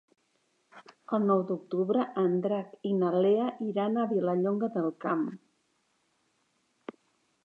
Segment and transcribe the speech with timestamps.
[1.17, 5.29] El nou d'octubre en Drac i na Lea iran a Vilallonga del Camp.